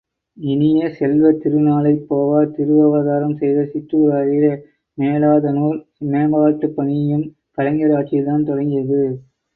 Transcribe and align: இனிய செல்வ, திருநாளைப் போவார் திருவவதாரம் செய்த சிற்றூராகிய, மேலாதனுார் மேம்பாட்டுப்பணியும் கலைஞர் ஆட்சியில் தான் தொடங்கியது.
இனிய 0.37 0.87
செல்வ, 0.91 1.31
திருநாளைப் 1.41 2.07
போவார் 2.07 2.53
திருவவதாரம் 2.55 3.35
செய்த 3.35 3.59
சிற்றூராகிய, 3.73 4.49
மேலாதனுார் 4.97 5.79
மேம்பாட்டுப்பணியும் 6.09 7.25
கலைஞர் 7.51 7.95
ஆட்சியில் 7.99 8.29
தான் 8.31 8.43
தொடங்கியது. 8.43 9.01